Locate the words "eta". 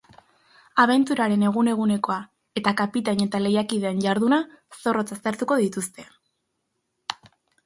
2.61-2.73, 3.27-3.43